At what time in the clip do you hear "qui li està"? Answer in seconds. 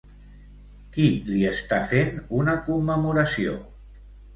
0.95-1.81